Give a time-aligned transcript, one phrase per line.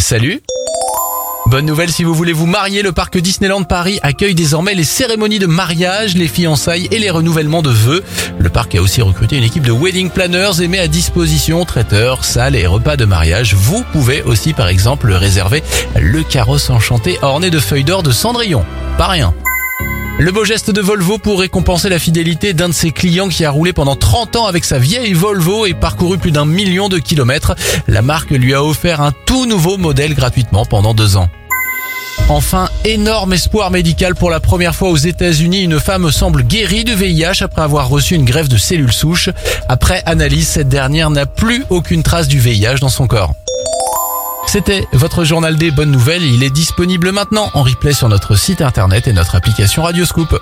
[0.00, 0.40] Salut
[1.46, 5.38] Bonne nouvelle, si vous voulez vous marier, le parc Disneyland Paris accueille désormais les cérémonies
[5.38, 8.04] de mariage, les fiançailles et les renouvellements de vœux.
[8.38, 12.24] Le parc a aussi recruté une équipe de wedding planners et met à disposition traiteurs,
[12.24, 13.54] salles et repas de mariage.
[13.54, 15.62] Vous pouvez aussi par exemple réserver
[15.96, 18.64] le carrosse enchanté orné de feuilles d'or de Cendrillon.
[18.98, 19.34] Pas rien.
[20.20, 23.52] Le beau geste de Volvo pour récompenser la fidélité d'un de ses clients qui a
[23.52, 27.54] roulé pendant 30 ans avec sa vieille Volvo et parcouru plus d'un million de kilomètres.
[27.86, 31.28] La marque lui a offert un tout nouveau modèle gratuitement pendant deux ans.
[32.28, 35.62] Enfin, énorme espoir médical pour la première fois aux États-Unis.
[35.62, 39.30] Une femme semble guérie du VIH après avoir reçu une greffe de cellules souches.
[39.68, 43.34] Après analyse, cette dernière n'a plus aucune trace du VIH dans son corps.
[44.48, 46.22] C'était votre journal des bonnes nouvelles.
[46.22, 50.40] Il est disponible maintenant en replay sur notre site internet et notre application Radioscoop.